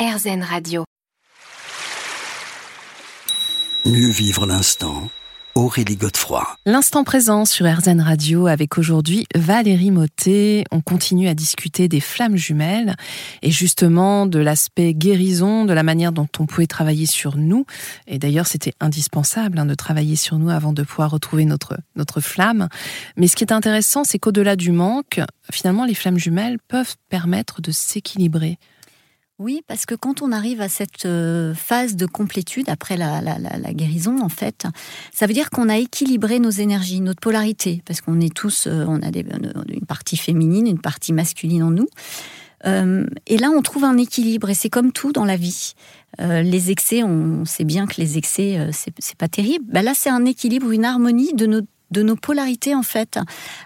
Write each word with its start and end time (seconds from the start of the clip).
RZN 0.00 0.42
Radio. 0.42 0.84
Mieux 3.84 4.08
vivre 4.08 4.46
l'instant. 4.46 5.10
Aurélie 5.54 5.96
Godefroy. 5.96 6.46
L'instant 6.64 7.04
présent 7.04 7.44
sur 7.44 7.66
RZN 7.66 8.00
Radio 8.00 8.46
avec 8.46 8.78
aujourd'hui 8.78 9.26
Valérie 9.34 9.90
Motet. 9.90 10.64
On 10.70 10.80
continue 10.80 11.28
à 11.28 11.34
discuter 11.34 11.86
des 11.86 12.00
flammes 12.00 12.36
jumelles 12.36 12.94
et 13.42 13.50
justement 13.50 14.24
de 14.24 14.38
l'aspect 14.38 14.94
guérison, 14.94 15.66
de 15.66 15.74
la 15.74 15.82
manière 15.82 16.12
dont 16.12 16.28
on 16.38 16.46
pouvait 16.46 16.66
travailler 16.66 17.04
sur 17.04 17.36
nous. 17.36 17.66
Et 18.06 18.18
d'ailleurs, 18.18 18.46
c'était 18.46 18.72
indispensable 18.80 19.58
hein, 19.58 19.66
de 19.66 19.74
travailler 19.74 20.16
sur 20.16 20.38
nous 20.38 20.48
avant 20.48 20.72
de 20.72 20.82
pouvoir 20.82 21.10
retrouver 21.10 21.44
notre, 21.44 21.76
notre 21.94 22.22
flamme. 22.22 22.70
Mais 23.18 23.26
ce 23.26 23.36
qui 23.36 23.44
est 23.44 23.52
intéressant, 23.52 24.04
c'est 24.04 24.18
qu'au-delà 24.18 24.56
du 24.56 24.72
manque, 24.72 25.20
finalement, 25.52 25.84
les 25.84 25.94
flammes 25.94 26.18
jumelles 26.18 26.56
peuvent 26.68 26.94
permettre 27.10 27.60
de 27.60 27.70
s'équilibrer. 27.70 28.56
Oui, 29.40 29.62
parce 29.66 29.86
que 29.86 29.94
quand 29.94 30.20
on 30.20 30.32
arrive 30.32 30.60
à 30.60 30.68
cette 30.68 31.06
euh, 31.06 31.54
phase 31.54 31.96
de 31.96 32.04
complétude 32.04 32.68
après 32.68 32.98
la, 32.98 33.22
guérison, 33.72 34.20
en 34.20 34.28
fait, 34.28 34.66
ça 35.14 35.26
veut 35.26 35.32
dire 35.32 35.48
qu'on 35.48 35.70
a 35.70 35.78
équilibré 35.78 36.38
nos 36.40 36.50
énergies, 36.50 37.00
notre 37.00 37.20
polarité, 37.20 37.82
parce 37.86 38.02
qu'on 38.02 38.20
est 38.20 38.34
tous, 38.34 38.66
euh, 38.66 38.84
on 38.86 39.00
a 39.00 39.06
une 39.06 39.86
partie 39.86 40.18
féminine, 40.18 40.66
une 40.66 40.78
partie 40.78 41.14
masculine 41.14 41.62
en 41.62 41.70
nous. 41.70 41.88
Euh, 42.66 43.06
et 43.26 43.38
là, 43.38 43.48
on 43.48 43.62
trouve 43.62 43.84
un 43.84 43.96
équilibre, 43.96 44.50
et 44.50 44.54
c'est 44.54 44.68
comme 44.68 44.92
tout 44.92 45.10
dans 45.10 45.24
la 45.24 45.36
vie. 45.36 45.72
les 46.18 46.70
excès, 46.70 47.02
on 47.02 47.46
sait 47.46 47.64
bien 47.64 47.86
que 47.86 47.98
les 47.98 48.18
excès, 48.18 48.68
c'est 48.72 49.16
pas 49.16 49.28
terrible. 49.28 49.64
Ben 49.72 49.80
là, 49.80 49.92
c'est 49.94 50.10
un 50.10 50.26
équilibre, 50.26 50.70
une 50.70 50.84
harmonie 50.84 51.32
de 51.32 51.46
nos 51.46 51.62
de 51.90 52.02
nos 52.02 52.16
polarités 52.16 52.74
en 52.74 52.82
fait. 52.82 53.18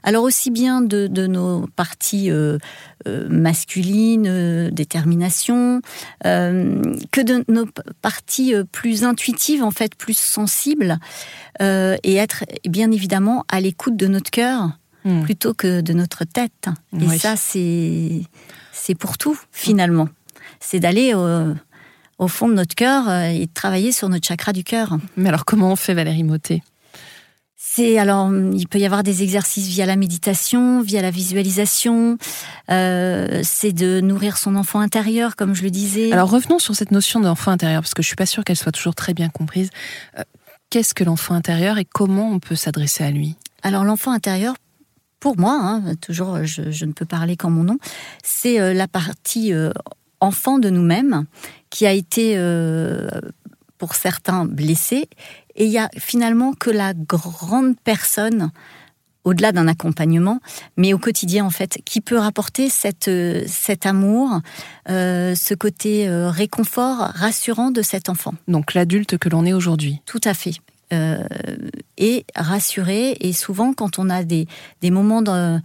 Alors 0.03 0.25
aussi 0.25 0.51
bien 0.51 0.81
de, 0.81 1.27
nos 1.27 1.67
parties 1.77 2.31
euh, 2.31 2.59
euh, 3.07 3.29
masculines, 3.29 4.27
euh, 4.27 4.71
détermination, 4.71 5.81
que 6.23 7.21
de 7.21 7.45
nos 7.49 7.67
parties 8.03 8.55
plus 8.73 9.05
intuitives 9.05 9.63
en 9.63 9.71
fait, 9.71 9.95
plus 9.95 10.17
sensibles, 10.17 10.99
et 11.61 12.15
être 12.15 12.45
bien 12.69 12.91
évidemment 12.91 13.45
à 13.49 13.61
l'écoute 13.61 13.97
de 13.97 14.07
notre 14.07 14.31
cœur 14.31 14.71
hmm. 15.05 15.23
plutôt 15.23 15.55
que 15.55 15.81
de 15.81 15.93
notre 15.93 16.25
tête. 16.25 16.69
Et 17.01 17.19
ça 17.19 17.37
c'est 17.37 18.23
c'est 18.73 18.95
pour 18.95 19.19
tout 19.19 19.39
finalement. 19.53 20.09
C'est 20.61 20.81
d'aller 20.81 21.15
au 21.15 22.29
fond 22.29 22.49
de 22.49 22.55
notre 22.55 22.75
cœur 22.75 23.11
et 23.11 23.47
de 23.47 23.53
travailler 23.53 23.93
sur 23.93 24.09
notre 24.09 24.27
chakra 24.27 24.53
du 24.53 24.65
cœur. 24.65 24.99
Mais 25.17 25.29
alors 25.29 25.45
comment 25.45 25.71
on 25.73 25.77
fait 25.77 25.95
Valérie 25.95 26.25
Motet 26.25 26.63
c'est 27.75 27.99
alors, 27.99 28.33
il 28.33 28.69
peut 28.69 28.79
y 28.79 28.87
avoir 28.87 29.03
des 29.03 29.25
exercices 29.25 29.67
via 29.67 29.85
la 29.85 29.97
méditation, 29.97 30.81
via 30.81 31.03
la 31.03 31.11
visualisation. 31.11 32.19
Euh, 32.71 33.41
c'est 33.43 33.73
de 33.73 34.01
nourrir 34.01 34.37
son 34.37 34.55
enfant 34.55 34.79
intérieur, 34.79 35.35
comme 35.35 35.55
je 35.55 35.65
le 35.65 35.71
disais. 35.71 36.13
Alors 36.13 36.31
revenons 36.31 36.61
sur 36.61 36.77
cette 36.77 36.93
notion 36.93 37.19
d'enfant 37.19 37.51
intérieur, 37.51 37.83
parce 37.83 37.93
que 37.93 38.03
je 38.03 38.07
suis 38.07 38.17
pas 38.17 38.27
sûre 38.27 38.45
qu'elle 38.45 38.57
soit 38.57 38.71
toujours 38.71 38.95
très 38.95 39.13
bien 39.13 39.29
comprise. 39.29 39.71
Euh, 40.19 40.23
qu'est-ce 40.71 40.95
que 40.95 41.03
l'enfant 41.03 41.35
intérieur 41.35 41.79
et 41.79 41.85
comment 41.85 42.31
on 42.31 42.39
peut 42.39 42.55
s'adresser 42.55 43.03
à 43.03 43.11
lui? 43.11 43.35
Alors 43.65 43.83
l'enfant 43.83 44.13
intérieur, 44.13 44.55
pour 45.19 45.37
moi, 45.37 45.59
hein, 45.61 45.95
toujours, 46.01 46.45
je, 46.45 46.85
ne 46.85 46.93
peux 46.93 47.07
parler 47.07 47.37
qu'en 47.37 47.51
mon 47.51 47.65
nom, 47.65 47.79
c'est 48.23 48.61
euh, 48.61 48.73
la 48.73 48.87
partie 48.87 49.53
enfant 50.21 50.61
de 50.61 50.71
nous-mêmes 50.71 51.25
qui 51.71 51.87
a 51.87 51.93
été, 51.93 52.39
pour 53.79 53.97
certains, 53.97 54.45
blessée 54.45 55.09
et 55.57 55.67
il 55.67 55.71
y 55.71 55.79
a 55.79 55.89
finalement 55.97 56.53
que 56.53 56.71
la 56.71 56.95
grande 56.95 57.75
personne 57.83 58.51
au-delà 59.25 59.53
d'un 59.53 59.67
accompagnement, 59.67 60.41
mais 60.77 60.93
au 60.93 60.99
quotidien 60.99 61.45
en 61.45 61.51
fait, 61.51 61.79
qui 61.85 62.01
peut 62.01 62.19
rapporter 62.19 62.69
cette, 62.69 63.11
cet 63.47 63.87
amour, 63.87 64.41
euh, 64.91 65.35
ce 65.35 65.55
côté 65.55 66.07
euh, 66.07 66.31
réconfort, 66.31 66.99
rassurant 67.15 67.71
de 67.71 67.83
cet 67.83 68.09
enfant. 68.09 68.35
Donc 68.49 68.75
l'adulte 68.75 69.19
que 69.19 69.29
l'on 69.29 69.47
est 69.47 69.55
aujourd'hui. 69.55 70.01
Tout 70.05 70.21
à 70.25 70.35
fait. 70.35 70.55
Euh, 70.93 71.25
et 71.97 72.27
rassuré, 72.37 73.17
et 73.21 73.33
souvent 73.33 73.73
quand 73.73 73.99
on 73.99 74.11
a 74.11 74.23
des, 74.23 74.47
des 74.83 74.91
moments 74.91 75.23
de, 75.23 75.59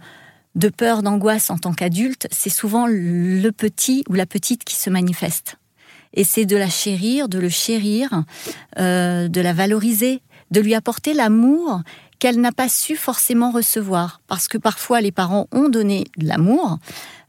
de 0.54 0.68
peur, 0.68 1.02
d'angoisse 1.02 1.50
en 1.50 1.58
tant 1.58 1.74
qu'adulte, 1.74 2.26
c'est 2.30 2.50
souvent 2.50 2.86
le 2.88 3.50
petit 3.50 4.02
ou 4.08 4.14
la 4.14 4.26
petite 4.26 4.64
qui 4.64 4.76
se 4.76 4.88
manifeste 4.88 5.59
et 6.14 6.24
c'est 6.24 6.46
de 6.46 6.56
la 6.56 6.68
chérir, 6.68 7.28
de 7.28 7.38
le 7.38 7.48
chérir, 7.48 8.24
euh, 8.78 9.28
de 9.28 9.40
la 9.40 9.52
valoriser, 9.52 10.22
de 10.50 10.60
lui 10.60 10.74
apporter 10.74 11.14
l'amour 11.14 11.82
qu'elle 12.18 12.40
n'a 12.40 12.52
pas 12.52 12.68
su 12.68 12.96
forcément 12.96 13.50
recevoir. 13.50 14.20
Parce 14.26 14.46
que 14.48 14.58
parfois, 14.58 15.00
les 15.00 15.12
parents 15.12 15.46
ont 15.52 15.68
donné 15.68 16.04
de 16.18 16.26
l'amour. 16.26 16.78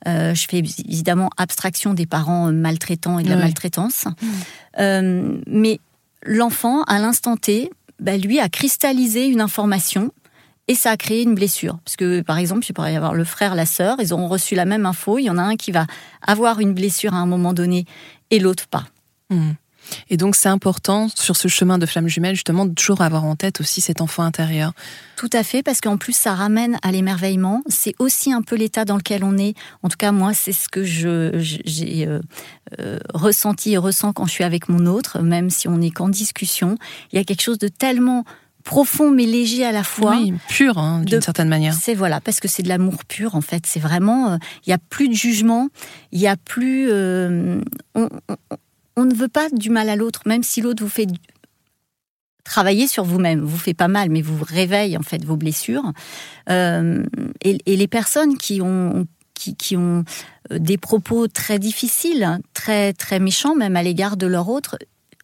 Euh, 0.07 0.33
je 0.33 0.47
fais 0.47 0.57
évidemment 0.57 1.29
abstraction 1.37 1.93
des 1.93 2.05
parents 2.05 2.51
maltraitants 2.51 3.19
et 3.19 3.23
de 3.23 3.29
la 3.29 3.37
maltraitance. 3.37 4.05
Mmh. 4.05 4.27
Euh, 4.79 5.37
mais 5.47 5.79
l'enfant, 6.23 6.83
à 6.83 6.99
l'instant 6.99 7.37
T, 7.37 7.71
bah, 7.99 8.17
lui 8.17 8.39
a 8.39 8.49
cristallisé 8.49 9.27
une 9.27 9.41
information 9.41 10.11
et 10.67 10.75
ça 10.75 10.91
a 10.91 10.97
créé 10.97 11.23
une 11.23 11.35
blessure. 11.35 11.79
Parce 11.83 11.95
que, 11.95 12.21
par 12.21 12.37
exemple, 12.37 12.65
il 12.67 12.73
pourrait 12.73 12.93
y 12.93 12.95
avoir 12.95 13.13
le 13.13 13.23
frère, 13.23 13.55
la 13.55 13.65
sœur, 13.65 13.97
ils 13.99 14.13
auront 14.13 14.27
reçu 14.27 14.55
la 14.55 14.65
même 14.65 14.85
info. 14.85 15.17
Il 15.17 15.23
y 15.23 15.29
en 15.29 15.37
a 15.37 15.43
un 15.43 15.55
qui 15.55 15.71
va 15.71 15.85
avoir 16.25 16.59
une 16.59 16.73
blessure 16.73 17.13
à 17.13 17.17
un 17.17 17.25
moment 17.25 17.53
donné 17.53 17.85
et 18.29 18.39
l'autre 18.39 18.67
pas. 18.67 18.85
Hmm. 19.29 19.51
Et 20.09 20.17
donc 20.17 20.35
c'est 20.35 20.49
important 20.49 21.09
sur 21.13 21.35
ce 21.35 21.47
chemin 21.47 21.77
de 21.77 21.85
flamme 21.85 22.07
jumelle 22.07 22.35
justement 22.35 22.65
de 22.65 22.73
toujours 22.73 23.01
avoir 23.01 23.25
en 23.25 23.35
tête 23.35 23.59
aussi 23.61 23.81
cet 23.81 24.01
enfant 24.01 24.23
intérieur. 24.23 24.73
Tout 25.15 25.29
à 25.33 25.43
fait, 25.43 25.63
parce 25.63 25.81
qu'en 25.81 25.97
plus 25.97 26.15
ça 26.15 26.33
ramène 26.33 26.77
à 26.81 26.91
l'émerveillement. 26.91 27.61
C'est 27.67 27.95
aussi 27.99 28.31
un 28.31 28.41
peu 28.41 28.55
l'état 28.55 28.85
dans 28.85 28.97
lequel 28.97 29.23
on 29.23 29.37
est. 29.37 29.55
En 29.83 29.89
tout 29.89 29.97
cas 29.97 30.11
moi 30.11 30.33
c'est 30.33 30.53
ce 30.53 30.69
que 30.69 30.83
je 30.83 31.31
j'ai 31.65 32.07
euh, 32.07 32.19
euh, 32.79 32.99
ressenti 33.13 33.73
et 33.73 33.77
ressens 33.77 34.13
quand 34.13 34.25
je 34.25 34.31
suis 34.31 34.43
avec 34.43 34.69
mon 34.69 34.85
autre, 34.85 35.19
même 35.19 35.49
si 35.49 35.67
on 35.67 35.77
n'est 35.77 35.91
qu'en 35.91 36.09
discussion. 36.09 36.77
Il 37.11 37.17
y 37.17 37.19
a 37.19 37.23
quelque 37.23 37.41
chose 37.41 37.59
de 37.59 37.67
tellement 37.67 38.23
profond 38.61 39.11
mais 39.11 39.25
léger 39.25 39.65
à 39.65 39.71
la 39.71 39.83
fois. 39.83 40.17
Oui, 40.17 40.33
pur 40.47 40.77
hein, 40.77 41.01
d'une 41.05 41.21
certaine 41.21 41.49
manière. 41.49 41.73
C'est 41.73 41.93
voilà, 41.93 42.21
parce 42.21 42.39
que 42.39 42.47
c'est 42.47 42.63
de 42.63 42.69
l'amour 42.69 43.05
pur 43.05 43.35
en 43.35 43.41
fait. 43.41 43.65
C'est 43.65 43.79
vraiment, 43.79 44.33
euh, 44.33 44.37
il 44.65 44.69
n'y 44.69 44.73
a 44.73 44.77
plus 44.77 45.09
de 45.09 45.13
jugement, 45.13 45.69
il 46.11 46.19
n'y 46.19 46.27
a 46.27 46.37
plus, 46.37 46.87
euh, 46.89 47.61
on, 47.95 49.05
ne 49.05 49.13
veut 49.13 49.27
pas 49.27 49.49
du 49.49 49.69
mal 49.69 49.89
à 49.89 49.95
l'autre, 49.95 50.21
même 50.25 50.43
si 50.43 50.61
l'autre 50.61 50.83
vous 50.83 50.89
fait 50.89 51.07
travailler 52.43 52.87
sur 52.87 53.03
vous-même, 53.03 53.41
vous 53.41 53.57
fait 53.57 53.73
pas 53.73 53.87
mal, 53.87 54.09
mais 54.09 54.21
vous 54.21 54.43
réveille 54.43 54.97
en 54.97 55.03
fait 55.03 55.23
vos 55.23 55.37
blessures. 55.37 55.91
Euh, 56.49 57.03
et, 57.41 57.57
les 57.65 57.87
personnes 57.87 58.37
qui 58.37 58.61
ont 58.61 59.07
qui, 59.33 59.55
qui, 59.55 59.75
ont 59.75 60.03
des 60.51 60.77
propos 60.77 61.27
très 61.27 61.57
difficiles, 61.57 62.39
très 62.53 62.93
très 62.93 63.19
méchants 63.19 63.55
même 63.55 63.75
à 63.75 63.81
l'égard 63.81 64.15
de 64.15 64.27
leur 64.27 64.49
autre, 64.49 64.77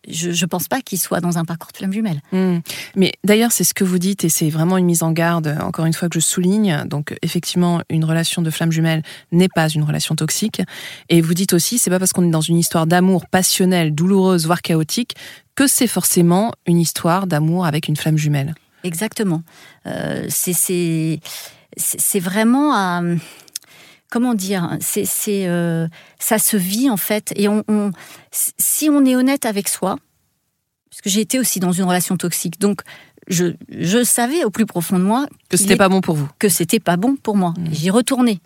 je 0.08 0.30
ne 0.30 0.48
pense 0.48 0.68
pas 0.68 0.82
qu'il 0.82 1.00
soit 1.00 1.20
dans 1.20 1.38
un 1.38 1.46
parcours 1.46 1.72
de 1.72 1.78
flamme 1.78 1.94
jumelle. 1.94 2.22
Hmm. 2.32 2.60
Mais 2.96 3.14
d'ailleurs, 3.24 3.52
c'est 3.52 3.64
ce 3.64 3.74
que 3.74 3.84
vous 3.84 4.00
dites 4.00 4.24
et 4.24 4.30
c'est 4.30 4.50
vraiment 4.50 4.78
une 4.78 4.86
mise 4.86 5.04
en 5.04 5.12
garde, 5.12 5.58
encore 5.62 5.86
une 5.86 5.94
fois, 5.94 6.10
que 6.10 6.20
je 6.20 6.26
souligne. 6.26 6.84
Donc, 6.86 7.16
effectivement, 7.22 7.82
une 7.90 8.06
relation 8.06 8.42
de 8.42 8.50
flamme 8.50 8.72
jumelle 8.72 9.04
n'est 9.32 9.50
pas 9.50 9.70
une 9.70 9.84
relation 9.84 10.16
toxique. 10.16 10.62
Et 11.10 11.22
vous 11.22 11.34
dites 11.34 11.54
aussi, 11.54 11.78
c'est 11.78 11.90
pas 11.90 12.00
parce 12.00 12.14
qu'on 12.14 12.26
est 12.26 12.32
dans 12.32 12.42
une 12.42 12.58
histoire 12.58 12.88
d'amour 12.88 13.28
passionnelle, 13.28 13.94
douloureuse, 13.94 14.46
voire 14.46 14.62
chaotique, 14.62 15.16
que 15.56 15.68
c'est 15.68 15.88
forcément 15.88 16.54
une 16.66 16.80
histoire 16.80 17.28
d'amour 17.28 17.66
avec 17.66 17.88
une 17.88 17.96
flamme 17.96 18.18
jumelle. 18.18 18.56
Exactement. 18.84 19.42
Euh, 19.88 20.28
c'est 20.30 21.20
vraiment 22.20 22.74
à 22.74 23.02
comment 24.10 24.34
dire, 24.34 24.78
c'est, 24.80 25.06
euh, 25.48 25.88
ça 26.20 26.40
se 26.40 26.58
vit 26.58 26.90
en 26.90 26.98
fait. 26.98 27.34
Et 27.36 27.48
on, 27.48 27.64
si 28.32 28.90
on 28.90 29.06
est 29.06 29.16
honnête 29.16 29.46
avec 29.46 29.68
soi, 29.68 29.98
parce 30.90 31.02
que 31.02 31.10
j'ai 31.10 31.22
été 31.22 31.40
aussi 31.40 31.60
dans 31.60 31.72
une 31.72 31.84
relation 31.84 32.18
toxique, 32.18 32.60
donc 32.60 32.82
je, 33.28 33.54
je 33.70 34.04
savais 34.04 34.44
au 34.46 34.50
plus 34.50 34.66
profond 34.66 34.98
de 34.98 35.04
moi 35.04 35.28
que 35.50 35.58
c'était 35.58 35.76
pas 35.76 35.90
bon 35.90 36.02
pour 36.02 36.16
vous, 36.16 36.30
que 36.40 36.50
c'était 36.50 36.80
pas 36.80 36.98
bon 36.98 37.16
pour 37.16 37.36
moi. 37.36 37.54
Mmh. 37.58 37.68
J'y 37.72 37.90
retournais. 37.90 38.40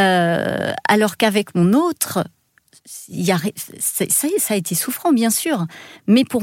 Euh, 0.00 0.72
alors 0.88 1.16
qu'avec 1.16 1.54
mon 1.54 1.72
autre, 1.74 2.24
y 3.08 3.32
a, 3.32 3.38
ça, 3.80 4.06
ça 4.08 4.54
a 4.54 4.56
été 4.56 4.74
souffrant 4.74 5.12
bien 5.12 5.30
sûr, 5.30 5.66
mais 6.06 6.24
pour 6.24 6.42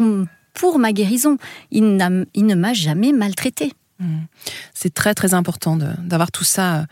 pour 0.54 0.77
ma 0.80 0.92
guérison, 0.92 1.38
il, 1.71 1.83
il 2.33 2.45
ne 2.45 2.56
m'a 2.56 2.74
jamais 2.74 3.13
maltraité. 3.13 3.71
Mmh. 4.00 4.19
C'est 4.74 4.94
très 4.94 5.13
très 5.13 5.33
important 5.33 5.77
d'avoir 5.77 6.31
tout 6.31 6.44
ça 6.44 6.86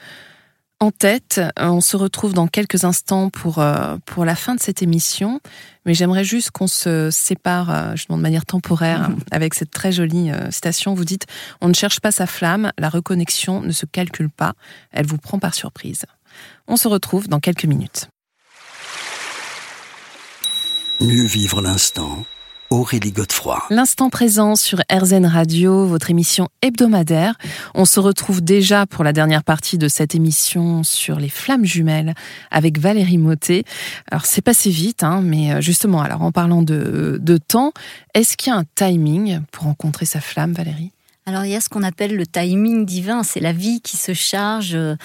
en 0.80 0.92
tête. 0.92 1.40
Euh, 1.40 1.70
on 1.70 1.82
se 1.82 1.98
retrouve 1.98 2.34
dans 2.34 2.48
quelques 2.48 2.84
instants 2.84 3.30
pour, 3.30 3.60
euh, 3.60 3.98
pour 4.06 4.26
la 4.26 4.36
fin 4.36 4.56
de 4.56 4.62
cette 4.62 4.82
émission. 4.82 5.42
Mais 5.86 5.94
j'aimerais 5.94 6.24
juste 6.24 6.52
qu'on 6.52 6.68
se 6.68 7.10
sépare, 7.12 7.70
euh, 7.70 7.96
je 7.96 8.06
demande 8.08 8.20
de 8.20 8.24
manière 8.24 8.46
temporaire, 8.46 9.10
avec 9.32 9.54
cette 9.54 9.72
très 9.72 9.92
jolie 9.92 10.32
citation. 10.52 10.94
Vous 10.94 11.06
dites 11.06 11.26
On 11.62 11.68
ne 11.68 11.74
cherche 11.74 12.00
pas 12.00 12.12
sa 12.12 12.28
flamme, 12.28 12.72
la 12.78 12.90
reconnexion 12.90 13.62
ne 13.62 13.72
se 13.72 13.86
calcule 13.86 14.30
pas, 14.30 14.54
elle 14.92 15.06
vous 15.06 15.18
prend 15.18 15.40
par 15.40 15.54
surprise. 15.54 16.06
On 16.68 16.78
se 16.78 16.88
retrouve 16.88 17.28
dans 17.28 17.40
quelques 17.40 17.66
minutes. 17.66 18.10
Mieux 21.00 21.26
vivre 21.26 21.62
l'instant 21.62 22.26
Aurélie 22.70 23.12
Godefroy. 23.12 23.64
L'instant 23.70 24.10
présent 24.10 24.56
sur 24.56 24.82
RZN 24.92 25.26
Radio, 25.26 25.86
votre 25.86 26.10
émission 26.10 26.50
hebdomadaire. 26.62 27.36
On 27.76 27.86
se 27.86 28.00
retrouve 28.00 28.42
déjà 28.42 28.86
pour 28.86 29.04
la 29.04 29.14
dernière 29.14 29.44
partie 29.44 29.78
de 29.78 29.88
cette 29.88 30.16
émission 30.16 30.84
sur 30.84 31.20
les 31.20 31.30
flammes 31.30 31.66
jumelles 31.66 32.14
avec 32.52 32.78
Valérie 32.78 33.18
Motet. 33.18 33.64
Alors 34.12 34.26
c'est 34.26 34.42
passé 34.42 34.70
vite, 34.70 35.04
hein, 35.04 35.22
mais 35.24 35.54
euh, 35.54 35.62
justement, 35.62 36.02
alors 36.02 36.22
en 36.22 36.32
parlant 36.32 36.62
de, 36.62 37.18
de 37.22 37.38
temps, 37.38 37.72
est-ce 38.14 38.36
qu'il 38.36 38.52
y 38.52 38.56
a 38.56 38.60
un 38.60 38.66
timing 38.76 39.42
pour 39.52 39.64
rencontrer 39.64 40.06
sa 40.06 40.20
flamme, 40.20 40.52
Valérie? 40.52 40.92
Alors 41.26 41.46
il 41.46 41.52
y 41.52 41.56
a 41.56 41.62
ce 41.62 41.70
qu'on 41.70 41.84
appelle 41.84 42.16
le 42.16 42.26
timing 42.26 42.86
divin, 42.86 43.24
c'est 43.24 43.42
la 43.42 43.54
vie 43.54 43.82
qui 43.82 43.98
se 43.98 44.14
charge 44.14 44.76
euh, 44.76 44.96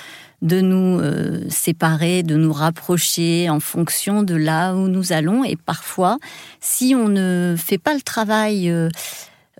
de 0.42 0.60
nous 0.60 1.00
euh, 1.00 1.48
séparer, 1.48 2.22
de 2.22 2.36
nous 2.36 2.52
rapprocher 2.52 3.48
en 3.48 3.60
fonction 3.60 4.22
de 4.22 4.34
là 4.34 4.74
où 4.74 4.88
nous 4.88 5.12
allons. 5.12 5.44
Et 5.44 5.56
parfois, 5.56 6.18
si 6.60 6.94
on 6.94 7.08
ne 7.08 7.54
fait 7.56 7.78
pas 7.78 7.94
le 7.94 8.02
travail, 8.02 8.68
euh, 8.68 8.90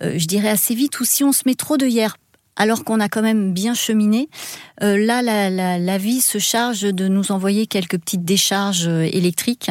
je 0.00 0.26
dirais 0.26 0.48
assez 0.48 0.74
vite, 0.74 0.98
ou 1.00 1.04
si 1.04 1.24
on 1.24 1.32
se 1.32 1.42
met 1.46 1.54
trop 1.54 1.76
de 1.76 1.86
hier 1.86 2.16
alors 2.56 2.84
qu'on 2.84 3.00
a 3.00 3.08
quand 3.08 3.22
même 3.22 3.54
bien 3.54 3.72
cheminé, 3.72 4.28
là, 4.82 5.22
la, 5.22 5.98
vie 5.98 6.20
se 6.20 6.36
charge 6.36 6.82
de 6.82 7.08
nous 7.08 7.32
envoyer 7.32 7.66
quelques 7.66 7.98
petites 7.98 8.26
décharges 8.26 8.88
électriques 8.88 9.70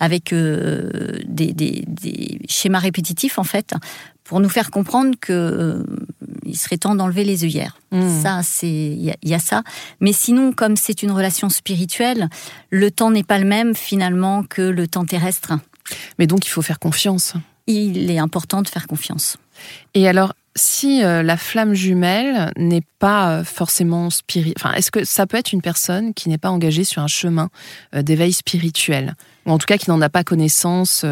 avec 0.00 0.32
des, 0.32 1.84
schémas 2.48 2.78
répétitifs, 2.78 3.38
en 3.38 3.44
fait, 3.44 3.74
pour 4.24 4.40
nous 4.40 4.48
faire 4.48 4.70
comprendre 4.70 5.14
que 5.20 5.32
euh, 5.32 5.84
il 6.44 6.56
serait 6.56 6.76
temps 6.76 6.94
d'enlever 6.94 7.24
les 7.24 7.44
œillères. 7.44 7.78
Hmm. 7.90 8.22
Ça, 8.22 8.40
c'est 8.42 8.68
il 8.68 9.14
y, 9.22 9.34
a 9.34 9.38
ça. 9.38 9.62
Mais 10.00 10.12
sinon, 10.12 10.52
comme 10.52 10.76
c'est 10.76 11.02
une 11.02 11.10
relation 11.10 11.48
spirituelle, 11.48 12.28
le 12.70 12.90
temps 12.90 13.10
n'est 13.10 13.22
pas 13.22 13.38
le 13.38 13.46
même 13.46 13.74
finalement 13.74 14.42
que 14.42 14.62
le 14.62 14.86
temps 14.88 15.04
terrestre. 15.04 15.52
Mais 16.18 16.26
donc, 16.26 16.46
il 16.46 16.50
faut 16.50 16.62
faire 16.62 16.78
confiance. 16.78 17.34
Il 17.66 18.10
est 18.10 18.18
important 18.18 18.62
de 18.62 18.68
faire 18.68 18.86
confiance. 18.86 19.36
Et 19.94 20.08
alors, 20.08 20.34
si 20.54 21.02
euh, 21.02 21.22
la 21.22 21.36
flamme 21.36 21.74
jumelle 21.74 22.52
n'est 22.56 22.82
pas 22.98 23.38
euh, 23.38 23.44
forcément 23.44 24.10
spirituelle, 24.10 24.54
enfin, 24.58 24.74
est-ce 24.74 24.90
que 24.90 25.04
ça 25.04 25.26
peut 25.26 25.36
être 25.36 25.52
une 25.52 25.62
personne 25.62 26.14
qui 26.14 26.28
n'est 26.28 26.38
pas 26.38 26.50
engagée 26.50 26.84
sur 26.84 27.02
un 27.02 27.08
chemin 27.08 27.48
d'éveil 27.94 28.32
spirituel? 28.32 29.14
Ou 29.46 29.50
en 29.50 29.58
tout 29.58 29.66
cas 29.66 29.76
qui 29.76 29.90
n'en 29.90 30.00
a 30.00 30.08
pas 30.08 30.22
connaissance 30.22 31.04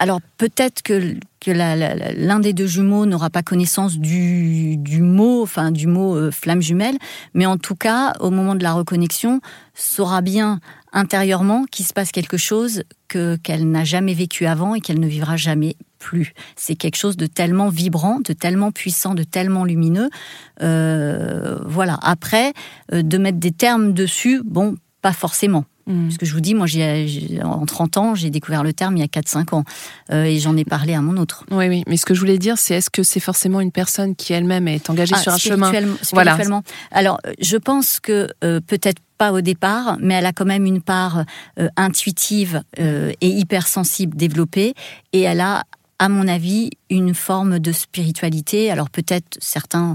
Alors 0.00 0.20
peut-être 0.38 0.82
que 0.82 1.16
que 1.44 1.50
l'un 1.50 2.40
des 2.40 2.54
deux 2.54 2.66
jumeaux 2.66 3.04
n'aura 3.04 3.28
pas 3.28 3.42
connaissance 3.42 3.98
du, 3.98 4.78
mot, 5.00 5.42
enfin 5.42 5.70
du 5.70 5.86
mot 5.86 6.16
euh, 6.16 6.30
flamme 6.30 6.62
jumelle, 6.62 6.96
mais 7.34 7.44
en 7.44 7.58
tout 7.58 7.74
cas, 7.74 8.14
au 8.20 8.30
moment 8.30 8.54
de 8.54 8.62
la 8.62 8.72
reconnexion, 8.72 9.40
saura 9.74 10.22
bien 10.22 10.60
intérieurement 10.92 11.66
qu'il 11.70 11.84
se 11.84 11.92
passe 11.92 12.12
quelque 12.12 12.38
chose 12.38 12.84
que 13.08 13.36
qu'elle 13.36 13.70
n'a 13.70 13.84
jamais 13.84 14.14
vécu 14.14 14.46
avant 14.46 14.74
et 14.74 14.80
qu'elle 14.80 15.00
ne 15.00 15.06
vivra 15.06 15.36
jamais 15.36 15.76
plus. 16.04 16.34
C'est 16.54 16.74
quelque 16.74 16.96
chose 16.96 17.16
de 17.16 17.26
tellement 17.26 17.70
vibrant, 17.70 18.20
de 18.20 18.34
tellement 18.34 18.70
puissant, 18.72 19.14
de 19.14 19.24
tellement 19.24 19.64
lumineux. 19.64 20.10
Euh, 20.62 21.58
voilà. 21.64 21.98
Après, 22.02 22.52
euh, 22.92 23.02
de 23.02 23.16
mettre 23.16 23.38
des 23.38 23.52
termes 23.52 23.94
dessus, 23.94 24.42
bon, 24.44 24.76
pas 25.00 25.14
forcément. 25.14 25.64
Mm. 25.86 26.06
Parce 26.06 26.18
que 26.18 26.26
je 26.26 26.32
vous 26.32 26.40
dis, 26.40 26.54
moi, 26.54 26.66
j'ai, 26.66 27.40
en 27.42 27.66
30 27.66 27.96
ans, 27.96 28.14
j'ai 28.14 28.30
découvert 28.30 28.62
le 28.62 28.72
terme 28.72 28.96
il 28.96 29.00
y 29.00 29.02
a 29.02 29.06
4-5 29.06 29.54
ans. 29.54 29.64
Euh, 30.10 30.24
et 30.24 30.38
j'en 30.38 30.56
ai 30.56 30.64
parlé 30.64 30.94
à 30.94 31.00
mon 31.00 31.16
autre. 31.16 31.44
Oui, 31.50 31.68
oui. 31.68 31.82
Mais 31.86 31.96
ce 31.96 32.06
que 32.06 32.14
je 32.14 32.20
voulais 32.20 32.38
dire, 32.38 32.58
c'est 32.58 32.74
est-ce 32.74 32.90
que 32.90 33.02
c'est 33.02 33.20
forcément 33.20 33.60
une 33.60 33.72
personne 33.72 34.14
qui 34.14 34.32
elle-même 34.32 34.68
est 34.68 34.88
engagée 34.90 35.14
ah, 35.16 35.20
sur 35.20 35.32
un 35.32 35.38
chemin? 35.38 35.72
Spirituellement. 36.02 36.62
Alors, 36.90 37.20
je 37.40 37.56
pense 37.56 38.00
que 38.00 38.28
euh, 38.42 38.60
peut-être 38.60 39.00
pas 39.18 39.32
au 39.32 39.40
départ, 39.40 39.96
mais 40.00 40.14
elle 40.14 40.26
a 40.26 40.32
quand 40.32 40.44
même 40.44 40.66
une 40.66 40.82
part 40.82 41.24
euh, 41.58 41.68
intuitive 41.76 42.62
et 42.76 43.28
hypersensible 43.28 44.16
développée. 44.16 44.74
Et 45.12 45.20
elle 45.22 45.40
a, 45.40 45.62
à 45.98 46.08
mon 46.08 46.28
avis, 46.28 46.70
une 46.90 47.14
forme 47.14 47.58
de 47.58 47.72
spiritualité. 47.72 48.70
Alors 48.70 48.90
peut-être 48.90 49.38
certains 49.40 49.94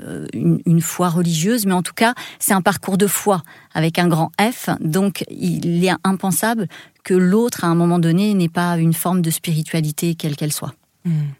euh, 0.00 0.26
une, 0.32 0.80
foi 0.80 1.10
religieuse, 1.10 1.66
mais 1.66 1.74
en 1.74 1.82
tout 1.82 1.92
cas, 1.92 2.14
c'est 2.38 2.54
un 2.54 2.62
parcours 2.62 2.96
de 2.96 3.06
foi 3.06 3.42
avec 3.74 3.98
un 3.98 4.08
grand 4.08 4.30
F. 4.40 4.70
Donc, 4.80 5.24
il 5.30 5.84
est 5.84 5.92
impensable 6.02 6.66
que 7.04 7.14
l'autre, 7.14 7.64
à 7.64 7.66
un 7.66 7.74
moment 7.74 7.98
donné, 7.98 8.32
n'ait 8.32 8.48
pas 8.48 8.78
une 8.78 8.94
forme 8.94 9.20
de 9.20 9.30
spiritualité, 9.30 10.14
quelle 10.14 10.36
qu'elle 10.36 10.52
soit. 10.52 10.72
Hmm. 11.04 11.32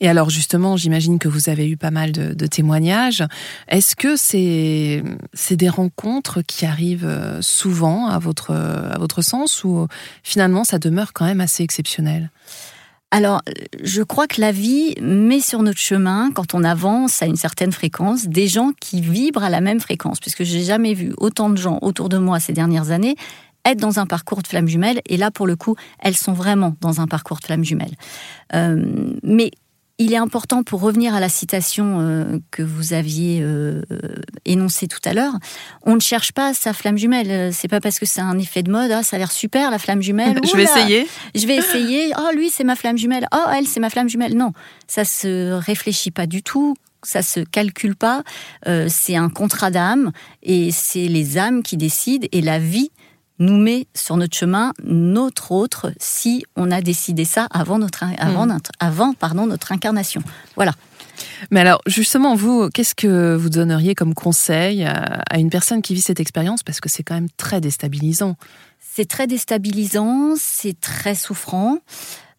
Et 0.00 0.08
alors 0.08 0.30
justement, 0.30 0.76
j'imagine 0.78 1.18
que 1.18 1.28
vous 1.28 1.50
avez 1.50 1.68
eu 1.68 1.76
pas 1.76 1.90
mal 1.90 2.12
de, 2.12 2.46
témoignages. 2.46 3.22
Est-ce 3.68 3.94
que 3.94 4.16
c'est 4.16 5.04
c'est 5.34 5.56
des 5.56 5.68
rencontres 5.68 6.40
qui 6.40 6.64
arrivent 6.64 7.04
euh, 7.04 7.42
souvent 7.42 8.06
à 8.06 8.18
votre 8.18 8.52
à 8.52 8.98
votre 8.98 9.20
sens 9.20 9.64
ou 9.64 9.86
finalement 10.22 10.64
ça 10.64 10.78
demeure 10.78 11.12
quand 11.12 11.26
même 11.26 11.42
assez 11.42 11.62
exceptionnel? 11.62 12.30
Alors, 13.12 13.42
je 13.82 14.02
crois 14.02 14.26
que 14.26 14.40
la 14.40 14.52
vie 14.52 14.94
met 15.02 15.40
sur 15.40 15.62
notre 15.62 15.78
chemin, 15.78 16.30
quand 16.32 16.54
on 16.54 16.64
avance 16.64 17.20
à 17.20 17.26
une 17.26 17.36
certaine 17.36 17.70
fréquence, 17.70 18.26
des 18.26 18.48
gens 18.48 18.70
qui 18.80 19.02
vibrent 19.02 19.44
à 19.44 19.50
la 19.50 19.60
même 19.60 19.80
fréquence, 19.80 20.18
puisque 20.18 20.44
j'ai 20.44 20.62
jamais 20.62 20.94
vu 20.94 21.12
autant 21.18 21.50
de 21.50 21.58
gens 21.58 21.78
autour 21.82 22.08
de 22.08 22.16
moi 22.16 22.40
ces 22.40 22.54
dernières 22.54 22.90
années 22.90 23.14
être 23.66 23.78
dans 23.78 23.98
un 23.98 24.06
parcours 24.06 24.42
de 24.42 24.48
flamme 24.48 24.66
jumelle, 24.66 25.00
et 25.06 25.18
là, 25.18 25.30
pour 25.30 25.46
le 25.46 25.56
coup, 25.56 25.76
elles 26.00 26.16
sont 26.16 26.32
vraiment 26.32 26.74
dans 26.80 27.00
un 27.00 27.06
parcours 27.06 27.38
de 27.38 27.44
flamme 27.44 27.64
jumelle. 27.64 27.92
Euh, 28.54 29.14
mais 29.22 29.50
il 30.02 30.12
est 30.12 30.18
important 30.18 30.62
pour 30.62 30.80
revenir 30.80 31.14
à 31.14 31.20
la 31.20 31.28
citation 31.28 31.98
euh, 32.00 32.38
que 32.50 32.62
vous 32.62 32.92
aviez 32.92 33.40
euh, 33.42 33.82
énoncée 34.44 34.88
tout 34.88 35.00
à 35.04 35.14
l'heure. 35.14 35.34
On 35.82 35.94
ne 35.94 36.00
cherche 36.00 36.32
pas 36.32 36.54
sa 36.54 36.72
flamme 36.72 36.98
jumelle. 36.98 37.52
C'est 37.52 37.68
pas 37.68 37.80
parce 37.80 37.98
que 37.98 38.06
c'est 38.06 38.20
un 38.20 38.38
effet 38.38 38.62
de 38.62 38.70
mode. 38.70 38.90
Ah, 38.90 39.02
ça 39.02 39.16
a 39.16 39.18
l'air 39.18 39.32
super 39.32 39.70
la 39.70 39.78
flamme 39.78 40.02
jumelle. 40.02 40.40
je 40.44 40.56
vais 40.56 40.64
essayer. 40.64 41.06
Je 41.34 41.46
vais 41.46 41.56
essayer. 41.56 42.12
Oh, 42.18 42.34
lui, 42.34 42.50
c'est 42.50 42.64
ma 42.64 42.76
flamme 42.76 42.98
jumelle. 42.98 43.26
Oh, 43.34 43.48
elle, 43.54 43.66
c'est 43.66 43.80
ma 43.80 43.90
flamme 43.90 44.08
jumelle. 44.08 44.36
Non, 44.36 44.52
ça 44.86 45.04
se 45.04 45.52
réfléchit 45.52 46.10
pas 46.10 46.26
du 46.26 46.42
tout 46.42 46.74
ça 47.04 47.22
se 47.22 47.40
calcule 47.40 47.96
pas. 47.96 48.22
Euh, 48.68 48.86
c'est 48.88 49.16
un 49.16 49.28
contrat 49.28 49.70
d'âme 49.70 50.12
et 50.42 50.70
c'est 50.70 51.08
les 51.08 51.38
âmes 51.38 51.62
qui 51.62 51.76
décident 51.76 52.26
et 52.32 52.40
la 52.40 52.58
vie 52.58 52.90
nous 53.38 53.56
met 53.56 53.86
sur 53.94 54.16
notre 54.16 54.36
chemin 54.36 54.72
notre 54.84 55.52
autre 55.52 55.92
si 55.98 56.44
on 56.56 56.70
a 56.70 56.80
décidé 56.80 57.24
ça 57.24 57.46
avant 57.50 57.78
notre, 57.78 58.04
avant, 58.18 58.46
hmm. 58.46 58.58
avant 58.78 59.14
pardon, 59.14 59.46
notre 59.46 59.72
incarnation. 59.72 60.22
Voilà. 60.56 60.72
Mais 61.50 61.60
alors, 61.60 61.80
justement, 61.86 62.34
vous, 62.34 62.68
qu'est-ce 62.70 62.94
que 62.94 63.34
vous 63.36 63.50
donneriez 63.50 63.94
comme 63.94 64.14
conseil 64.14 64.84
à 64.84 65.38
une 65.38 65.50
personne 65.50 65.82
qui 65.82 65.94
vit 65.94 66.00
cette 66.00 66.20
expérience? 66.20 66.62
Parce 66.62 66.80
que 66.80 66.88
c'est 66.88 67.02
quand 67.02 67.14
même 67.14 67.30
très 67.36 67.60
déstabilisant. 67.60 68.36
C'est 68.80 69.08
très 69.08 69.26
déstabilisant, 69.26 70.34
c'est 70.36 70.78
très 70.80 71.14
souffrant. 71.14 71.78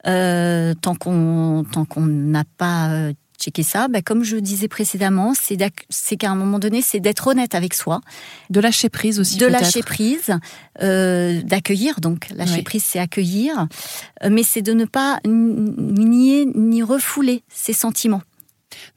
Euh, 0.05 0.73
tant 0.81 0.95
qu'on 0.95 1.63
tant 1.71 1.85
qu'on 1.85 2.01
n'a 2.01 2.43
pas 2.57 2.89
euh, 2.89 3.13
checker 3.39 3.63
ça, 3.63 3.87
ben, 3.87 4.01
comme 4.01 4.23
je 4.23 4.37
disais 4.37 4.67
précédemment, 4.67 5.33
c'est 5.35 6.17
qu'à 6.17 6.31
un 6.31 6.35
moment 6.35 6.59
donné, 6.59 6.81
c'est 6.81 6.99
d'être 6.99 7.27
honnête 7.27 7.55
avec 7.55 7.73
soi. 7.73 8.01
De 8.49 8.59
lâcher 8.59 8.89
prise 8.89 9.19
aussi. 9.19 9.37
De 9.37 9.45
lâcher 9.45 9.81
prise, 9.81 10.37
euh, 10.81 11.41
d'accueillir. 11.41 11.99
Donc, 11.99 12.29
lâcher 12.35 12.63
prise, 12.63 12.83
c'est 12.83 12.99
accueillir. 12.99 13.67
Euh, 14.23 14.29
mais 14.31 14.43
c'est 14.43 14.61
de 14.61 14.73
ne 14.73 14.85
pas 14.85 15.19
nier 15.25 16.45
ni 16.55 16.83
refouler 16.83 17.43
ses 17.49 17.73
sentiments. 17.73 18.21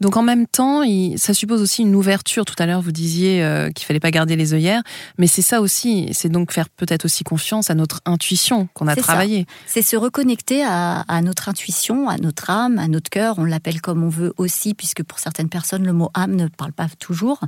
Donc 0.00 0.16
en 0.16 0.22
même 0.22 0.46
temps, 0.46 0.82
ça 1.16 1.32
suppose 1.32 1.62
aussi 1.62 1.82
une 1.82 1.94
ouverture. 1.94 2.44
Tout 2.44 2.54
à 2.58 2.66
l'heure, 2.66 2.82
vous 2.82 2.92
disiez 2.92 3.42
euh, 3.42 3.70
qu'il 3.70 3.86
fallait 3.86 4.00
pas 4.00 4.10
garder 4.10 4.36
les 4.36 4.52
œillères, 4.52 4.82
mais 5.18 5.26
c'est 5.26 5.42
ça 5.42 5.60
aussi. 5.60 6.08
C'est 6.12 6.28
donc 6.28 6.52
faire 6.52 6.68
peut-être 6.68 7.04
aussi 7.06 7.24
confiance 7.24 7.70
à 7.70 7.74
notre 7.74 8.00
intuition 8.04 8.68
qu'on 8.74 8.88
a 8.88 8.96
travaillé. 8.96 9.46
C'est 9.66 9.82
se 9.82 9.96
reconnecter 9.96 10.62
à, 10.64 11.04
notre 11.22 11.48
intuition, 11.48 12.08
à 12.08 12.18
notre 12.18 12.50
âme, 12.50 12.78
à 12.78 12.88
notre 12.88 13.10
cœur. 13.10 13.38
On 13.38 13.44
l'appelle 13.44 13.80
comme 13.80 14.02
on 14.02 14.08
veut 14.08 14.34
aussi, 14.36 14.74
puisque 14.74 15.02
pour 15.02 15.18
certaines 15.18 15.48
personnes, 15.48 15.84
le 15.86 15.92
mot 15.92 16.10
âme 16.14 16.36
ne 16.36 16.48
parle 16.48 16.72
pas 16.72 16.88
toujours, 16.98 17.40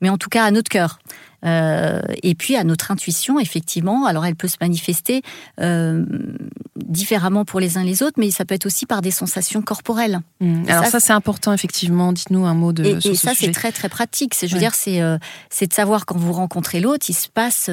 mais 0.00 0.10
en 0.10 0.18
tout 0.18 0.28
cas 0.28 0.44
à 0.44 0.50
notre 0.50 0.68
cœur. 0.68 0.98
Euh, 1.46 2.00
et 2.22 2.34
puis 2.34 2.56
à 2.56 2.64
notre 2.64 2.90
intuition, 2.90 3.38
effectivement. 3.38 4.06
Alors 4.06 4.26
elle 4.26 4.34
peut 4.34 4.48
se 4.48 4.56
manifester 4.60 5.22
euh, 5.60 6.04
différemment 6.76 7.44
pour 7.44 7.60
les 7.60 7.78
uns 7.78 7.84
les 7.84 8.02
autres, 8.02 8.18
mais 8.18 8.30
ça 8.30 8.44
peut 8.44 8.54
être 8.54 8.66
aussi 8.66 8.86
par 8.86 9.00
des 9.00 9.10
sensations 9.10 9.62
corporelles. 9.62 10.20
Mmh. 10.40 10.68
Alors 10.68 10.86
ça, 10.86 11.00
c'est 11.00 11.12
important, 11.12 11.52
effectivement. 11.52 12.12
Dites-nous 12.12 12.46
un 12.46 12.54
mot 12.54 12.72
de 12.72 12.84
et, 12.84 13.08
et 13.08 13.14
ça, 13.14 13.32
c'est 13.34 13.52
très 13.52 13.72
très 13.72 13.88
pratique. 13.88 14.34
Je 14.40 14.52
veux 14.52 14.58
dire, 14.58 14.74
c'est 14.74 15.00
euh, 15.00 15.18
c'est 15.50 15.66
de 15.66 15.72
savoir 15.72 16.06
quand 16.06 16.16
vous 16.16 16.32
rencontrez 16.32 16.80
l'autre, 16.80 17.06
il 17.08 17.14
se 17.14 17.28
passe 17.28 17.70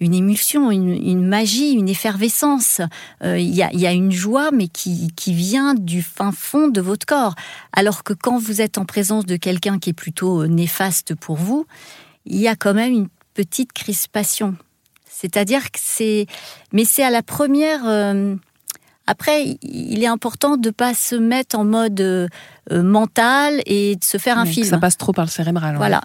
une 0.00 0.14
émulsion, 0.14 0.70
une, 0.70 1.26
magie, 1.26 1.72
une 1.72 1.88
effervescence. 1.88 2.80
Il 3.22 3.54
y, 3.54 3.62
a, 3.62 3.72
y, 3.72 3.86
a, 3.86 3.92
une 3.92 4.12
joie, 4.12 4.50
mais 4.52 4.68
qui, 4.68 5.10
qui 5.16 5.32
vient 5.32 5.74
du 5.74 6.02
fin 6.02 6.32
fond 6.32 6.68
de 6.68 6.80
votre 6.80 7.06
corps. 7.06 7.34
Alors 7.72 8.04
que 8.04 8.12
quand 8.12 8.38
vous 8.38 8.60
êtes 8.60 8.78
en 8.78 8.84
présence 8.84 9.26
de 9.26 9.36
quelqu'un 9.36 9.78
qui 9.78 9.90
est 9.90 9.94
plutôt 9.94 10.46
néfaste 10.46 11.14
pour 11.14 11.36
vous, 11.36 11.66
il 12.26 12.38
y 12.38 12.48
a 12.48 12.56
quand 12.56 12.74
même 12.74 12.92
une 12.92 13.08
petite 13.36 13.72
crispation. 13.72 14.56
C'est-à-dire 15.08 15.70
que 15.70 15.78
c'est... 15.80 16.26
Mais 16.72 16.84
c'est 16.84 17.04
à 17.04 17.10
la 17.10 17.22
première... 17.22 17.86
Euh, 17.86 18.34
après, 19.06 19.56
il 19.62 20.02
est 20.02 20.08
important 20.08 20.56
de 20.56 20.68
ne 20.68 20.72
pas 20.72 20.94
se 20.94 21.14
mettre 21.14 21.56
en 21.56 21.64
mode 21.64 22.00
euh, 22.00 22.28
mental 22.70 23.62
et 23.64 23.94
de 23.94 24.02
se 24.02 24.18
faire 24.18 24.36
un 24.36 24.46
film. 24.46 24.66
Ça 24.66 24.78
passe 24.78 24.96
trop 24.96 25.12
par 25.12 25.26
le 25.26 25.30
cérébral. 25.30 25.76
Voilà. 25.76 26.00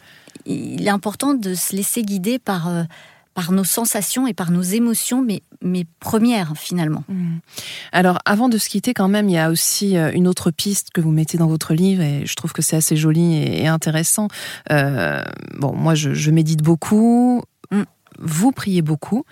Il 0.45 0.85
est 0.85 0.91
important 0.91 1.33
de 1.33 1.55
se 1.55 1.75
laisser 1.75 2.03
guider 2.03 2.37
par, 2.37 2.67
euh, 2.67 2.83
par 3.33 3.51
nos 3.51 3.63
sensations 3.63 4.27
et 4.27 4.33
par 4.33 4.51
nos 4.51 4.61
émotions, 4.61 5.21
mais, 5.21 5.41
mais 5.61 5.85
premières 5.99 6.53
finalement. 6.57 7.03
Mmh. 7.07 7.37
Alors 7.91 8.19
avant 8.25 8.49
de 8.49 8.57
se 8.57 8.69
quitter 8.69 8.93
quand 8.93 9.07
même, 9.07 9.29
il 9.29 9.33
y 9.33 9.37
a 9.37 9.49
aussi 9.49 9.97
euh, 9.97 10.11
une 10.13 10.27
autre 10.27 10.51
piste 10.51 10.91
que 10.91 11.01
vous 11.01 11.11
mettez 11.11 11.37
dans 11.37 11.47
votre 11.47 11.73
livre 11.73 12.01
et 12.01 12.25
je 12.25 12.35
trouve 12.35 12.51
que 12.51 12.61
c'est 12.61 12.75
assez 12.75 12.97
joli 12.97 13.35
et, 13.35 13.67
intéressant. 13.67 14.27
Euh, 14.71 15.23
bon, 15.57 15.73
moi 15.73 15.95
je, 15.95 16.31
médite 16.31 16.61
beaucoup, 16.61 17.43
mmh. 17.71 17.83
vous 18.19 18.51
priez 18.51 18.81
beaucoup 18.81 19.25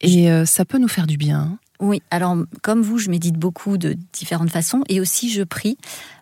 et 0.00 0.30
euh, 0.30 0.44
ça 0.44 0.64
peut 0.64 0.78
nous 0.78 0.88
faire 0.88 1.06
du 1.06 1.16
bien. 1.16 1.40
Hein. 1.40 1.58
Oui, 1.78 2.02
alors 2.10 2.36
comme 2.62 2.80
vous, 2.80 2.98
je 2.98 3.10
médite 3.10 3.36
beaucoup 3.36 3.76
de 3.76 3.96
différentes 4.12 4.50
façons 4.50 4.82
et 4.88 4.98
aussi 4.98 5.30
je 5.30 5.42
prie. 5.42 5.76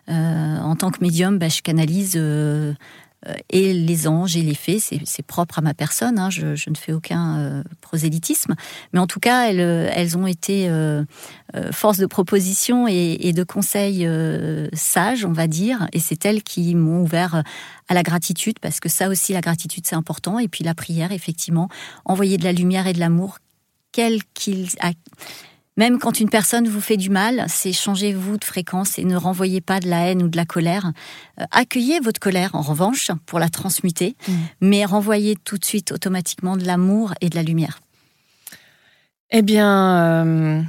en 0.07 0.75
tant 0.75 0.91
que 0.91 1.01
médium, 1.01 1.37
bah, 1.37 1.47
je 1.47 1.61
canalise 1.61 2.19
et 3.49 3.73
les 3.73 4.07
anges 4.07 4.37
et 4.37 4.41
les 4.41 4.53
fées, 4.53 4.79
c'est 4.79 5.25
propre 5.25 5.59
à 5.59 5.61
ma 5.61 5.73
personne, 5.73 6.19
hein, 6.19 6.29
je, 6.29 6.69
ne 6.69 6.75
fais 6.75 6.93
aucun 6.93 7.39
euh, 7.39 7.63
prosélytisme, 7.81 8.55
mais 8.93 8.99
en 8.99 9.07
tout 9.07 9.19
cas, 9.19 9.49
elles, 9.49 9.59
euh, 9.59 10.17
ont 10.17 10.27
été 10.27 10.69
force 11.71 11.97
de 11.97 12.05
proposition 12.05 12.87
et, 12.87 13.33
de 13.33 13.43
conseils 13.43 14.07
sages, 14.73 15.25
on 15.25 15.31
va 15.31 15.47
dire, 15.47 15.87
et 15.93 15.99
c'est 15.99 16.25
elles 16.25 16.43
qui 16.43 16.75
m'ont 16.75 17.01
ouvert 17.01 17.43
à 17.87 17.93
la 17.93 18.03
gratitude, 18.03 18.59
parce 18.59 18.79
que 18.79 18.89
ça 18.89 19.09
aussi, 19.09 19.33
la 19.33 19.41
gratitude, 19.41 19.85
c'est 19.87 19.95
important, 19.95 20.39
et 20.39 20.47
puis 20.47 20.63
la 20.63 20.73
prière, 20.73 21.11
effectivement, 21.11 21.69
envoyer 22.05 22.37
de 22.37 22.43
la 22.43 22.53
lumière 22.53 22.87
et 22.87 22.93
de 22.93 22.99
l'amour, 22.99 23.39
quel 23.91 24.21
qu'il 24.33 24.67
même 25.77 25.99
quand 25.99 26.19
une 26.19 26.29
personne 26.29 26.67
vous 26.67 26.81
fait 26.81 26.97
du 26.97 27.09
mal, 27.09 27.45
c'est 27.47 27.73
changez-vous 27.73 28.37
de 28.37 28.45
fréquence 28.45 28.97
et 28.97 29.03
ne 29.03 29.15
renvoyez 29.15 29.61
pas 29.61 29.79
de 29.79 29.89
la 29.89 30.07
haine 30.07 30.23
ou 30.23 30.27
de 30.29 30.37
la 30.37 30.45
colère. 30.45 30.91
Euh, 31.39 31.45
accueillez 31.51 31.99
votre 31.99 32.19
colère, 32.19 32.55
en 32.55 32.61
revanche, 32.61 33.11
pour 33.25 33.39
la 33.39 33.49
transmuter, 33.49 34.15
mm. 34.27 34.33
mais 34.61 34.85
renvoyez 34.85 35.35
tout 35.35 35.57
de 35.57 35.65
suite 35.65 35.91
automatiquement 35.91 36.55
de 36.55 36.65
l'amour 36.65 37.13
et 37.21 37.29
de 37.29 37.35
la 37.35 37.43
lumière. 37.43 37.81
Eh 39.31 39.41
bien, 39.41 39.97
euh, 39.97 40.61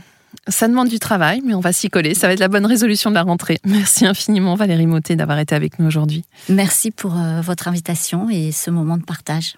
ça 0.48 0.66
demande 0.66 0.88
du 0.88 0.98
travail, 0.98 1.40
mais 1.44 1.54
on 1.54 1.60
va 1.60 1.72
s'y 1.72 1.88
coller. 1.88 2.14
Ça 2.14 2.26
va 2.26 2.32
être 2.32 2.40
la 2.40 2.48
bonne 2.48 2.66
résolution 2.66 3.10
de 3.10 3.14
la 3.14 3.22
rentrée. 3.22 3.60
Merci 3.64 4.06
infiniment, 4.06 4.54
Valérie 4.54 4.86
Motet, 4.86 5.14
d'avoir 5.14 5.38
été 5.38 5.54
avec 5.54 5.78
nous 5.78 5.86
aujourd'hui. 5.86 6.24
Merci 6.48 6.90
pour 6.90 7.16
euh, 7.16 7.40
votre 7.40 7.68
invitation 7.68 8.28
et 8.30 8.50
ce 8.52 8.70
moment 8.70 8.96
de 8.96 9.04
partage. 9.04 9.56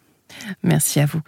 Merci 0.63 1.01
à 1.01 1.07
vous. 1.07 1.21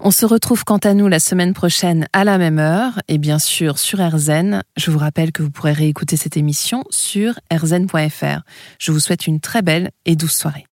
On 0.00 0.10
se 0.10 0.26
retrouve 0.26 0.64
quant 0.64 0.78
à 0.78 0.94
nous 0.94 1.08
la 1.08 1.20
semaine 1.20 1.54
prochaine 1.54 2.06
à 2.12 2.24
la 2.24 2.38
même 2.38 2.58
heure 2.58 3.00
et 3.08 3.18
bien 3.18 3.38
sûr 3.38 3.78
sur 3.78 4.00
RZN. 4.00 4.62
Je 4.76 4.90
vous 4.90 4.98
rappelle 4.98 5.32
que 5.32 5.42
vous 5.42 5.50
pourrez 5.50 5.72
réécouter 5.72 6.16
cette 6.16 6.36
émission 6.36 6.84
sur 6.90 7.34
rzn.fr. 7.52 8.42
Je 8.78 8.92
vous 8.92 9.00
souhaite 9.00 9.26
une 9.26 9.40
très 9.40 9.62
belle 9.62 9.90
et 10.04 10.16
douce 10.16 10.36
soirée. 10.36 10.66